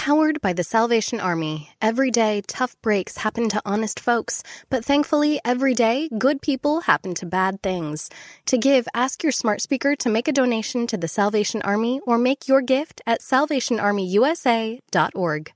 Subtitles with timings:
[0.00, 5.42] Powered by the Salvation Army, every day tough breaks happen to honest folks, but thankfully,
[5.44, 8.08] every day good people happen to bad things.
[8.46, 12.16] To give, ask your smart speaker to make a donation to the Salvation Army or
[12.16, 15.52] make your gift at salvationarmyusa.org.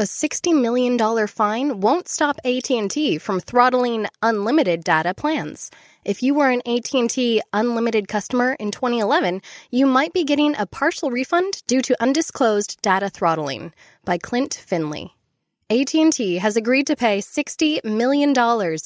[0.00, 5.72] A $60 million fine won't stop AT&T from throttling unlimited data plans.
[6.04, 9.42] If you were an AT&T unlimited customer in 2011,
[9.72, 15.17] you might be getting a partial refund due to undisclosed data throttling by Klint Finley.
[15.70, 18.30] AT&T has agreed to pay $60 million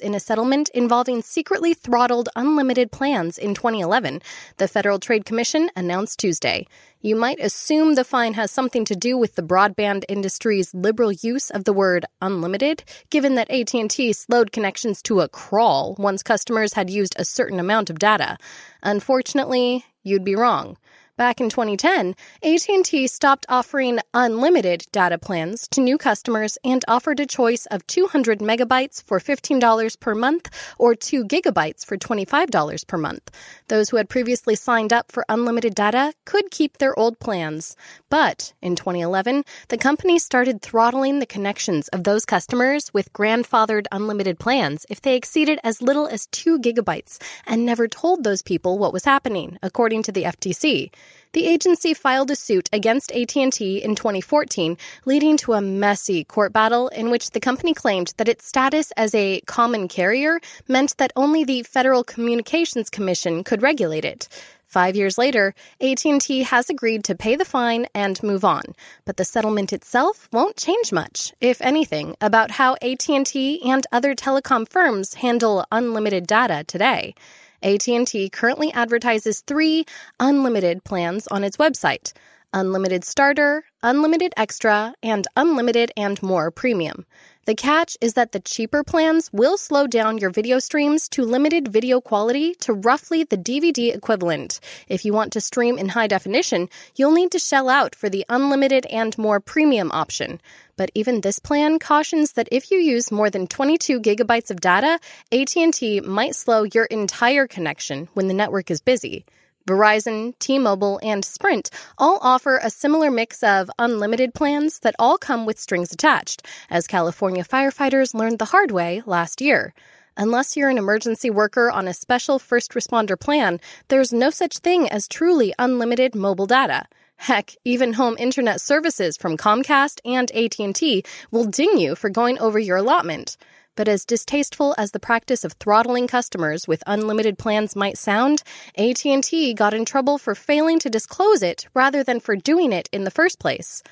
[0.00, 4.20] in a settlement involving secretly throttled unlimited plans in 2011,
[4.56, 6.66] the Federal Trade Commission announced Tuesday.
[7.00, 11.50] You might assume the fine has something to do with the broadband industry's liberal use
[11.50, 16.90] of the word unlimited, given that AT&T slowed connections to a crawl once customers had
[16.90, 18.36] used a certain amount of data.
[18.82, 20.76] Unfortunately, you'd be wrong.
[21.22, 27.26] Back in 2010, AT&T stopped offering unlimited data plans to new customers and offered a
[27.26, 30.48] choice of 200 megabytes for $15 per month
[30.80, 33.30] or 2 gigabytes for $25 per month.
[33.68, 37.76] Those who had previously signed up for unlimited data could keep their old plans.
[38.10, 44.40] But in 2011, the company started throttling the connections of those customers with grandfathered unlimited
[44.40, 48.92] plans if they exceeded as little as 2 gigabytes and never told those people what
[48.92, 50.90] was happening, according to the FTC.
[51.32, 54.76] The agency filed a suit against AT&T in 2014,
[55.06, 59.14] leading to a messy court battle in which the company claimed that its status as
[59.14, 64.28] a common carrier meant that only the Federal Communications Commission could regulate it.
[64.66, 68.62] Five years later, AT&T has agreed to pay the fine and move on,
[69.06, 74.68] but the settlement itself won't change much, if anything, about how AT&T and other telecom
[74.68, 77.14] firms handle unlimited data today.
[77.62, 79.84] AT&T currently advertises 3
[80.20, 82.12] unlimited plans on its website:
[82.52, 87.06] Unlimited Starter, Unlimited Extra, and Unlimited and More Premium.
[87.44, 91.66] The catch is that the cheaper plans will slow down your video streams to limited
[91.66, 94.60] video quality to roughly the DVD equivalent.
[94.88, 98.24] If you want to stream in high definition, you'll need to shell out for the
[98.28, 100.40] unlimited and more premium option.
[100.76, 105.00] But even this plan cautions that if you use more than 22 gigabytes of data,
[105.32, 109.24] AT&T might slow your entire connection when the network is busy.
[109.66, 115.18] Verizon, T Mobile, and Sprint all offer a similar mix of unlimited plans that all
[115.18, 119.74] come with strings attached, as California firefighters learned the hard way last year.
[120.16, 124.88] Unless you're an emergency worker on a special first responder plan, there's no such thing
[124.88, 126.86] as truly unlimited mobile data.
[127.16, 132.58] Heck, even home internet services from Comcast and AT&T will ding you for going over
[132.58, 133.36] your allotment.
[133.74, 138.42] But as distasteful as the practice of throttling customers with unlimited plans might sound,
[138.76, 143.04] AT&T got in trouble for failing to disclose it rather than for doing it in
[143.04, 143.82] the first place.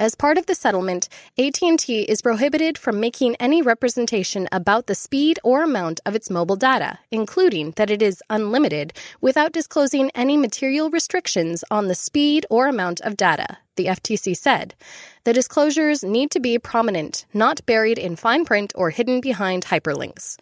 [0.00, 5.40] As part of the settlement, AT&T is prohibited from making any representation about the speed
[5.42, 10.88] or amount of its mobile data, including that it is unlimited, without disclosing any material
[10.88, 13.58] restrictions on the speed or amount of data.
[13.74, 14.74] the FTC said.
[15.24, 20.36] The disclosures need to be prominent, not buried in fine print or hidden behind hyperlinks.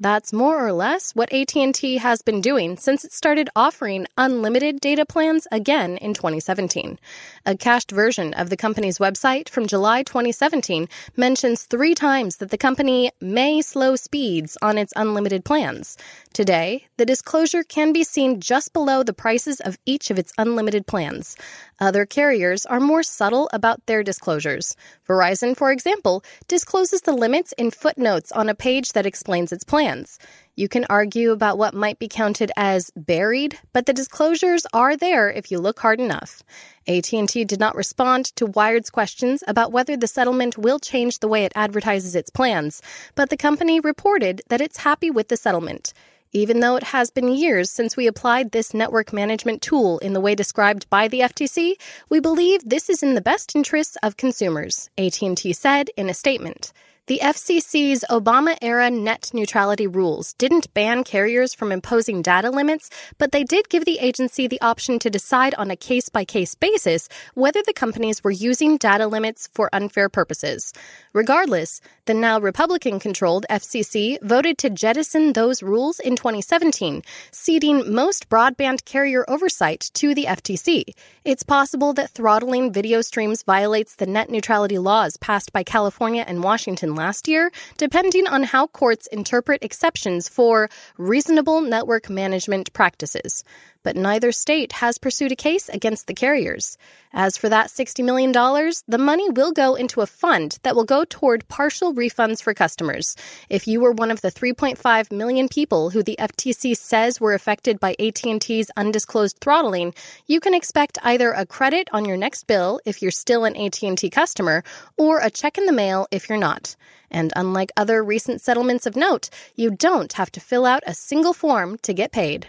[0.00, 5.04] That's more or less what AT&T has been doing since it started offering unlimited data
[5.04, 7.00] plans again in 2017.
[7.46, 12.56] A cached version of the company's website from July 2017 mentions 3 times that the
[12.56, 15.96] company may slow speeds on its unlimited plans.
[16.32, 20.86] Today, the disclosure can be seen just below the prices of each of its unlimited
[20.86, 21.36] plans.
[21.80, 24.74] Other carriers are more subtle about their disclosures.
[25.08, 30.18] Verizon, for example, discloses the limits in footnotes on a page that explains its plans.
[30.56, 35.30] You can argue about what might be counted as buried, but the disclosures are there
[35.30, 36.42] if you look hard enough.
[36.88, 41.44] AT&T did not respond to Wired's questions about whether the settlement will change the way
[41.44, 42.82] it advertises its plans,
[43.14, 45.92] but the company reported that it's happy with the settlement.
[46.32, 50.20] Even though it has been years since we applied this network management tool in the
[50.20, 51.74] way described by the FTC,
[52.10, 56.72] we believe this is in the best interests of consumers, AT&T said in a statement.
[57.08, 63.32] The FCC's Obama era net neutrality rules didn't ban carriers from imposing data limits, but
[63.32, 67.08] they did give the agency the option to decide on a case by case basis
[67.32, 70.74] whether the companies were using data limits for unfair purposes.
[71.14, 78.28] Regardless, the now Republican controlled FCC voted to jettison those rules in 2017, ceding most
[78.28, 80.84] broadband carrier oversight to the FTC.
[81.24, 86.44] It's possible that throttling video streams violates the net neutrality laws passed by California and
[86.44, 90.68] Washington last year, depending on how courts interpret exceptions for
[90.98, 93.44] reasonable network management practices.
[93.84, 96.76] But neither state has pursued a case against the carriers.
[97.12, 101.04] As for that $60 million, the money will go into a fund that will go
[101.04, 103.14] toward partial refunds for customers.
[103.48, 107.78] If you were one of the 3.5 million people who the FTC says were affected
[107.78, 109.94] by AT&T's undisclosed throttling,
[110.26, 114.10] you can expect either a credit on your next bill if you're still an AT&T
[114.10, 114.64] customer
[114.96, 116.76] or a check in the mail if you're not.
[117.10, 121.32] And unlike other recent settlements of note, you don't have to fill out a single
[121.32, 122.48] form to get paid.